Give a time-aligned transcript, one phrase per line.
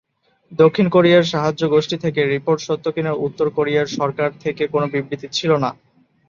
[0.51, 5.51] দক্ষিণ কোরিয়ার সাহায্য গোষ্ঠী থেকে রিপোর্ট সত্য কিনা উত্তর কোরিয়ার সরকার থেকে কোন বিবৃতি ছিল
[5.63, 5.69] না।